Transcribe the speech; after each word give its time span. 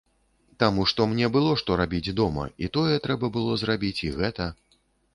Таму 0.63 0.85
што 0.91 1.05
мне 1.11 1.27
было 1.35 1.51
што 1.63 1.77
рабіць 1.83 2.15
дома, 2.23 2.49
і 2.65 2.73
тое 2.79 2.93
трэба 3.07 3.33
было 3.39 3.63
зрабіць, 3.67 3.97
і 4.13 4.15
гэта. 4.21 4.53